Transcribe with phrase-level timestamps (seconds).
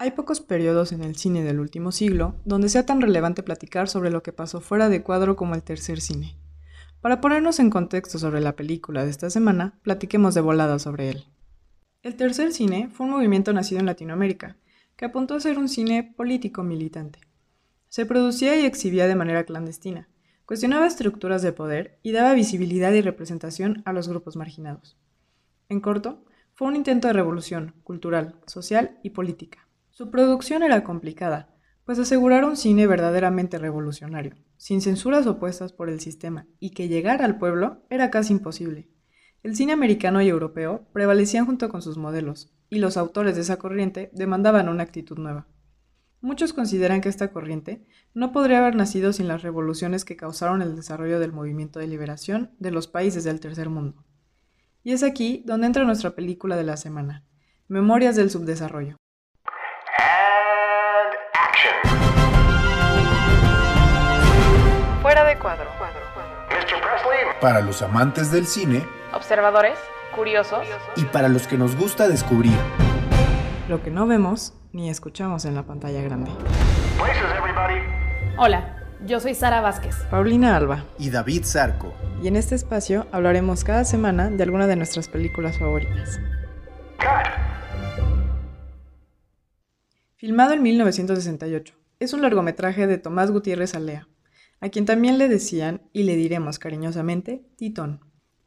[0.00, 4.10] Hay pocos periodos en el cine del último siglo donde sea tan relevante platicar sobre
[4.10, 6.36] lo que pasó fuera de cuadro como el tercer cine.
[7.00, 11.24] Para ponernos en contexto sobre la película de esta semana, platiquemos de volada sobre él.
[12.04, 14.56] El tercer cine fue un movimiento nacido en Latinoamérica,
[14.94, 17.18] que apuntó a ser un cine político militante.
[17.88, 20.08] Se producía y exhibía de manera clandestina,
[20.46, 24.96] cuestionaba estructuras de poder y daba visibilidad y representación a los grupos marginados.
[25.68, 26.24] En corto,
[26.54, 29.67] fue un intento de revolución cultural, social y política.
[29.98, 35.98] Su producción era complicada, pues asegurar un cine verdaderamente revolucionario, sin censuras opuestas por el
[35.98, 38.88] sistema y que llegara al pueblo era casi imposible.
[39.42, 43.56] El cine americano y europeo prevalecían junto con sus modelos, y los autores de esa
[43.56, 45.48] corriente demandaban una actitud nueva.
[46.20, 50.76] Muchos consideran que esta corriente no podría haber nacido sin las revoluciones que causaron el
[50.76, 54.04] desarrollo del movimiento de liberación de los países del tercer mundo.
[54.84, 57.24] Y es aquí donde entra nuestra película de la semana,
[57.66, 58.96] Memorias del Subdesarrollo.
[65.48, 65.70] Cuadro.
[67.40, 69.78] Para los amantes del cine, observadores,
[70.14, 72.56] curiosos y para los que nos gusta descubrir
[73.68, 76.30] lo que no vemos ni escuchamos en la pantalla grande.
[78.36, 78.76] Hola,
[79.06, 79.96] yo soy Sara Vázquez.
[80.10, 80.84] Paulina Alba.
[80.98, 81.94] Y David Zarco.
[82.22, 86.18] Y en este espacio hablaremos cada semana de alguna de nuestras películas favoritas.
[90.16, 94.08] Filmado en 1968, es un largometraje de Tomás Gutiérrez Alea,
[94.60, 98.00] a quien también le decían, y le diremos cariñosamente, Titón.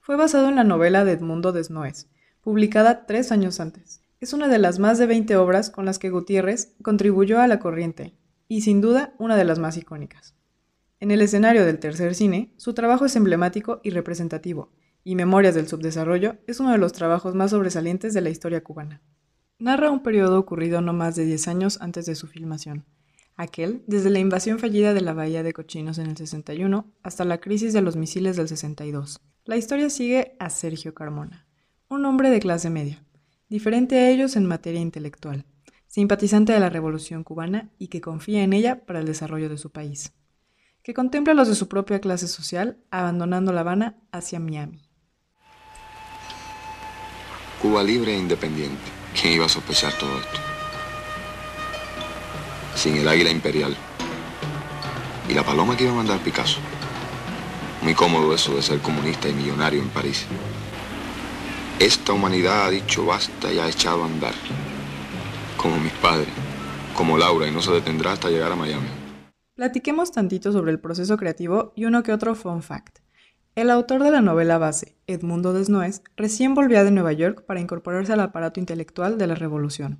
[0.00, 2.08] Fue basado en la novela de Edmundo Desnoes,
[2.40, 4.02] publicada tres años antes.
[4.20, 7.58] Es una de las más de 20 obras con las que Gutiérrez contribuyó a la
[7.58, 8.16] corriente,
[8.48, 10.34] y sin duda una de las más icónicas.
[11.00, 14.72] En el escenario del tercer cine, su trabajo es emblemático y representativo,
[15.04, 19.02] y Memorias del Subdesarrollo es uno de los trabajos más sobresalientes de la historia cubana.
[19.58, 22.84] Narra un periodo ocurrido no más de 10 años antes de su filmación,
[23.38, 27.38] aquel desde la invasión fallida de la Bahía de Cochinos en el 61 hasta la
[27.38, 29.22] crisis de los misiles del 62.
[29.46, 31.46] La historia sigue a Sergio Carmona,
[31.88, 33.02] un hombre de clase media,
[33.48, 35.46] diferente a ellos en materia intelectual,
[35.86, 39.70] simpatizante de la Revolución cubana y que confía en ella para el desarrollo de su
[39.70, 40.12] país
[40.88, 44.80] que contempla los de su propia clase social, abandonando La Habana hacia Miami.
[47.60, 48.80] Cuba libre e independiente.
[49.20, 50.47] ¿Quién iba a sospechar todo esto?
[52.78, 53.76] Sin el águila imperial.
[55.28, 56.60] Y la paloma que iba a mandar Picasso.
[57.82, 60.26] Muy cómodo eso de ser comunista y millonario en París.
[61.80, 64.34] Esta humanidad ha dicho basta y ha echado a andar.
[65.56, 66.28] Como mis padres,
[66.94, 68.86] como Laura, y no se detendrá hasta llegar a Miami.
[69.56, 73.00] Platiquemos tantito sobre el proceso creativo y uno que otro fun fact.
[73.56, 78.12] El autor de la novela base, Edmundo Desnoes, recién volvía de Nueva York para incorporarse
[78.12, 79.98] al aparato intelectual de la Revolución.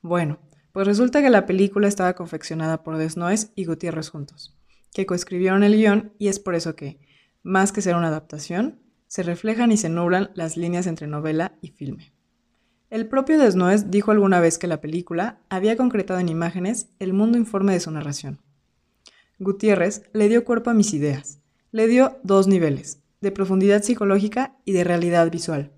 [0.00, 0.38] Bueno,
[0.78, 4.56] pues resulta que la película estaba confeccionada por Desnoes y Gutiérrez juntos,
[4.92, 7.00] que coescribieron el guion y es por eso que,
[7.42, 8.78] más que ser una adaptación,
[9.08, 12.12] se reflejan y se nublan las líneas entre novela y filme.
[12.90, 17.38] El propio Desnoes dijo alguna vez que la película había concretado en imágenes el mundo
[17.38, 18.40] informe de su narración.
[19.40, 21.40] Gutiérrez le dio cuerpo a mis ideas.
[21.72, 25.72] Le dio dos niveles, de profundidad psicológica y de realidad visual.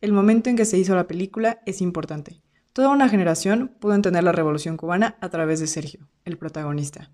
[0.00, 2.42] El momento en que se hizo la película es importante.
[2.74, 7.12] Toda una generación pudo entender la revolución cubana a través de Sergio, el protagonista,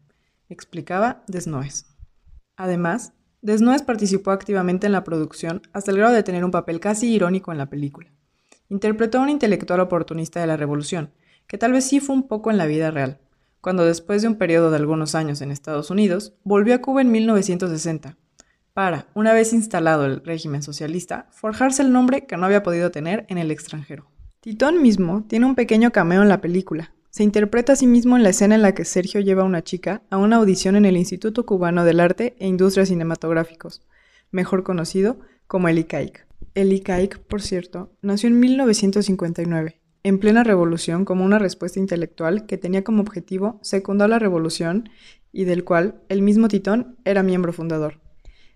[0.48, 1.84] explicaba Desnoes.
[2.56, 3.12] Además,
[3.42, 7.52] Desnoes participó activamente en la producción hasta el grado de tener un papel casi irónico
[7.52, 8.10] en la película.
[8.70, 11.12] Interpretó a un intelectual oportunista de la revolución,
[11.46, 13.18] que tal vez sí fue un poco en la vida real,
[13.60, 17.12] cuando después de un periodo de algunos años en Estados Unidos, volvió a Cuba en
[17.12, 18.16] 1960,
[18.72, 23.26] para, una vez instalado el régimen socialista, forjarse el nombre que no había podido tener
[23.28, 24.09] en el extranjero.
[24.42, 26.94] Titón mismo tiene un pequeño cameo en la película.
[27.10, 29.62] Se interpreta a sí mismo en la escena en la que Sergio lleva a una
[29.62, 33.82] chica a una audición en el Instituto Cubano del Arte e Industrias Cinematográficos,
[34.30, 36.26] mejor conocido como el ICAIC.
[36.54, 42.56] El ICAIC, por cierto, nació en 1959 en plena revolución como una respuesta intelectual que
[42.56, 44.88] tenía como objetivo secundar la revolución
[45.32, 48.00] y del cual el mismo Titón era miembro fundador.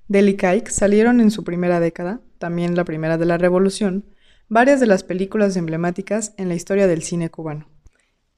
[0.09, 4.07] Del ICAIC salieron en su primera década, también la primera de la revolución,
[4.55, 7.69] varias de las películas emblemáticas en la historia del cine cubano.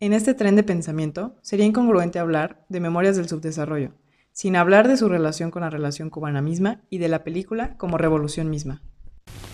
[0.01, 3.93] En este tren de pensamiento sería incongruente hablar de Memorias del Subdesarrollo,
[4.33, 7.99] sin hablar de su relación con la relación cubana misma y de la película como
[7.99, 8.81] revolución misma.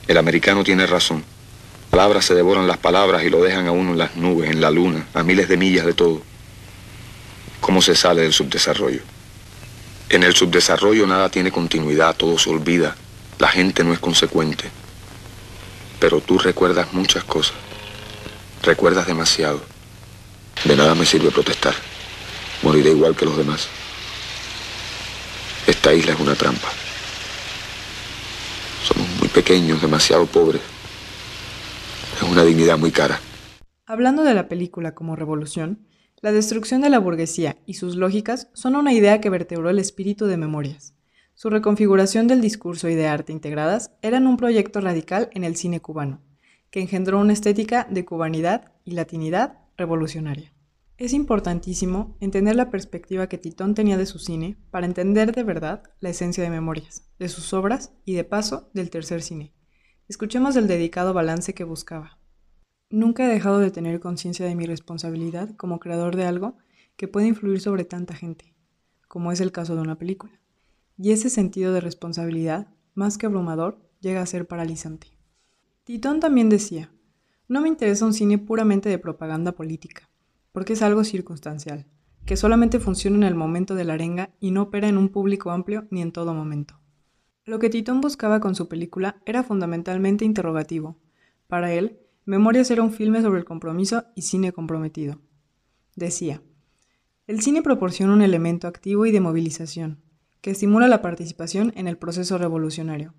[0.06, 1.24] El americano tiene razón
[1.90, 4.70] palabras se devoran las palabras y lo dejan a uno en las nubes, en la
[4.70, 6.22] luna, a miles de millas de todo.
[7.60, 9.00] ¿Cómo se sale del subdesarrollo?
[10.10, 12.94] En el subdesarrollo nada tiene continuidad, todo se olvida,
[13.40, 14.70] la gente no es consecuente.
[16.02, 17.54] Pero tú recuerdas muchas cosas,
[18.64, 19.60] recuerdas demasiado.
[20.64, 21.74] De nada me sirve protestar.
[22.64, 23.68] Moriré igual que los demás.
[25.64, 26.66] Esta isla es una trampa.
[28.82, 30.62] Somos muy pequeños, demasiado pobres.
[32.16, 33.20] Es una dignidad muy cara.
[33.86, 35.86] Hablando de la película como revolución,
[36.20, 40.26] la destrucción de la burguesía y sus lógicas son una idea que vertebró el espíritu
[40.26, 40.94] de Memorias.
[41.34, 45.80] Su reconfiguración del discurso y de arte integradas eran un proyecto radical en el cine
[45.80, 46.20] cubano,
[46.70, 50.52] que engendró una estética de cubanidad y latinidad revolucionaria.
[50.98, 55.82] Es importantísimo entender la perspectiva que Titón tenía de su cine para entender de verdad
[56.00, 59.52] la esencia de Memorias, de sus obras y de paso del tercer cine.
[60.08, 62.18] Escuchemos el dedicado balance que buscaba.
[62.90, 66.58] Nunca he dejado de tener conciencia de mi responsabilidad como creador de algo
[66.96, 68.54] que puede influir sobre tanta gente,
[69.08, 70.41] como es el caso de una película.
[70.96, 75.08] Y ese sentido de responsabilidad, más que abrumador, llega a ser paralizante.
[75.84, 76.92] Titón también decía,
[77.48, 80.08] no me interesa un cine puramente de propaganda política
[80.52, 81.86] porque es algo circunstancial,
[82.26, 85.50] que solamente funciona en el momento de la arenga y no opera en un público
[85.50, 86.78] amplio ni en todo momento.
[87.44, 90.98] Lo que Titón buscaba con su película era fundamentalmente interrogativo.
[91.48, 95.18] Para él, Memorias era un filme sobre el compromiso y cine comprometido.
[95.96, 96.40] Decía,
[97.26, 100.02] el cine proporciona un elemento activo y de movilización,
[100.42, 103.14] que estimula la participación en el proceso revolucionario.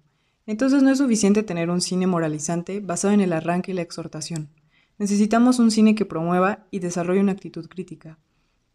[0.45, 4.49] Entonces no es suficiente tener un cine moralizante basado en el arranque y la exhortación.
[4.97, 8.19] Necesitamos un cine que promueva y desarrolle una actitud crítica.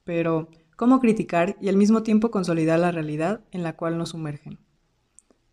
[0.02, 4.58] Pero, ¿cómo criticar y al mismo tiempo consolidar la realidad en la cual nos sumergen?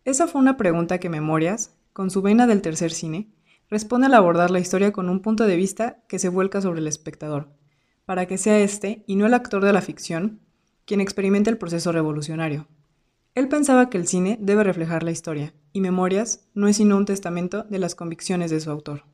[0.06, 3.28] Esa fue una pregunta que Memorias, con su vena del tercer cine,
[3.68, 6.88] responde al abordar la historia con un punto de vista que se vuelca sobre el
[6.88, 7.50] espectador,
[8.06, 10.40] para que sea este, y no el actor de la ficción,
[10.86, 12.68] quien experimente el proceso revolucionario.
[13.36, 17.04] Él pensaba que el cine debe reflejar la historia, y Memorias no es sino un
[17.04, 19.04] testamento de las convicciones de su autor.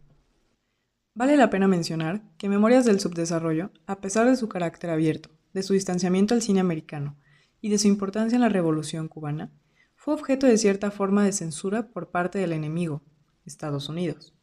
[1.13, 5.65] Vale la pena mencionar que Memorias del Subdesarrollo, a pesar de su carácter abierto, de
[5.65, 7.17] su distanciamiento al cine americano
[7.61, 9.51] y de su importancia en la Revolución cubana,
[9.97, 13.03] fue objeto de cierta forma de censura por parte del enemigo,
[13.45, 14.35] Estados Unidos.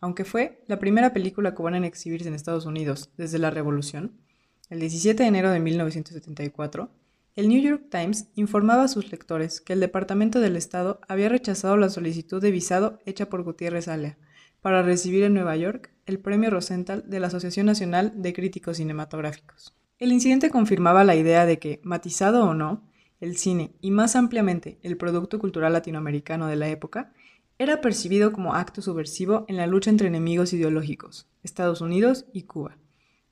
[0.00, 4.22] Aunque fue la primera película cubana en exhibirse en Estados Unidos desde la Revolución,
[4.70, 6.90] el 17 de enero de 1974,
[7.38, 11.76] el New York Times informaba a sus lectores que el Departamento del Estado había rechazado
[11.76, 14.18] la solicitud de visado hecha por Gutiérrez Alea
[14.60, 19.72] para recibir en Nueva York el Premio Rosenthal de la Asociación Nacional de Críticos Cinematográficos.
[20.00, 22.82] El incidente confirmaba la idea de que, matizado o no,
[23.20, 27.12] el cine, y más ampliamente el producto cultural latinoamericano de la época,
[27.56, 32.78] era percibido como acto subversivo en la lucha entre enemigos ideológicos, Estados Unidos y Cuba,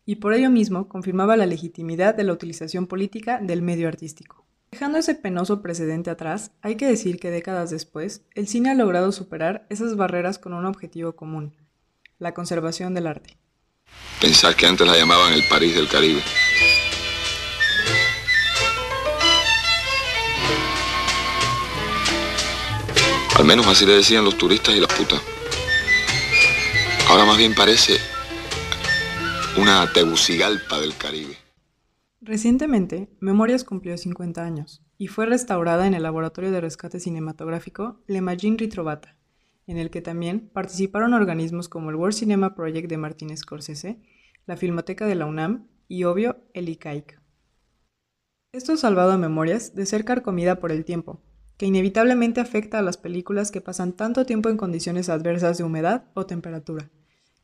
[0.07, 4.47] y por ello mismo confirmaba la legitimidad de la utilización política del medio artístico.
[4.71, 9.11] Dejando ese penoso precedente atrás, hay que decir que décadas después, el cine ha logrado
[9.11, 11.55] superar esas barreras con un objetivo común,
[12.19, 13.37] la conservación del arte.
[14.21, 16.23] Pensar que antes la llamaban el París del Caribe.
[23.39, 25.21] Al menos así le decían los turistas y las putas.
[27.09, 28.16] Ahora más bien parece
[29.67, 31.37] del Caribe.
[32.21, 38.21] Recientemente, Memorias cumplió 50 años y fue restaurada en el Laboratorio de Rescate Cinematográfico Le
[38.21, 39.17] Magin Ritrovata,
[39.67, 44.01] en el que también participaron organismos como el World Cinema Project de Martin Scorsese,
[44.47, 47.21] la Filmoteca de la UNAM y, obvio, el ICAIC.
[48.53, 51.25] Esto ha salvado a Memorias de ser carcomida por el tiempo,
[51.57, 56.05] que inevitablemente afecta a las películas que pasan tanto tiempo en condiciones adversas de humedad
[56.15, 56.89] o temperatura.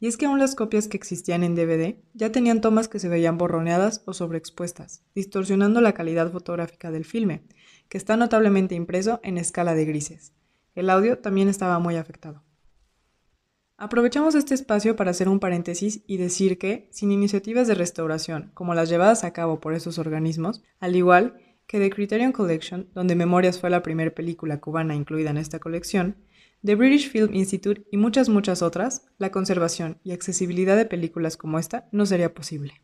[0.03, 3.09] Y es que aún las copias que existían en DVD ya tenían tomas que se
[3.09, 7.45] veían borroneadas o sobreexpuestas, distorsionando la calidad fotográfica del filme,
[7.89, 10.33] que está notablemente impreso en escala de grises.
[10.75, 12.43] El audio también estaba muy afectado.
[13.77, 18.75] Aprovechamos este espacio para hacer un paréntesis y decir que, sin iniciativas de restauración como
[18.75, 21.37] las llevadas a cabo por estos organismos, al igual
[21.69, 26.17] que The Criterion Collection, donde Memorias fue la primera película cubana incluida en esta colección,
[26.65, 31.59] The British Film Institute y muchas muchas otras, la conservación y accesibilidad de películas como
[31.59, 32.83] esta no sería posible.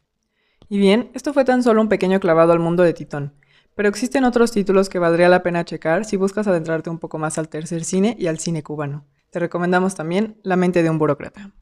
[0.68, 3.34] Y bien, esto fue tan solo un pequeño clavado al mundo de Titón,
[3.76, 7.38] pero existen otros títulos que valdría la pena checar si buscas adentrarte un poco más
[7.38, 9.06] al tercer cine y al cine cubano.
[9.30, 11.52] Te recomendamos también La mente de un burócrata.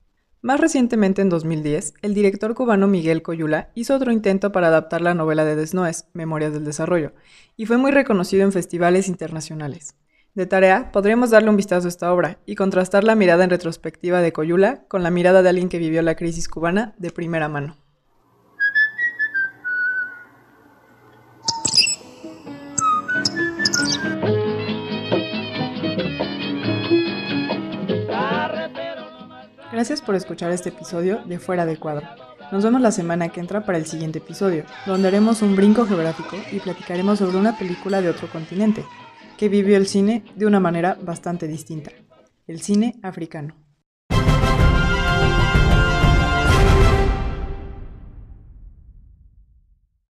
[0.40, 5.12] Más recientemente, en 2010, el director cubano Miguel Coyula hizo otro intento para adaptar la
[5.12, 7.12] novela de Desnoes, Memorias del Desarrollo,
[7.58, 9.96] y fue muy reconocido en festivales internacionales.
[10.36, 14.20] De tarea, podríamos darle un vistazo a esta obra y contrastar la mirada en retrospectiva
[14.20, 17.74] de Coyula con la mirada de alguien que vivió la crisis cubana de primera mano.
[29.72, 32.06] Gracias por escuchar este episodio de Fuera de Cuadro.
[32.52, 36.36] Nos vemos la semana que entra para el siguiente episodio, donde haremos un brinco geográfico
[36.52, 38.84] y platicaremos sobre una película de otro continente,
[39.36, 41.90] que vivió el cine de una manera bastante distinta,
[42.46, 43.65] el cine africano.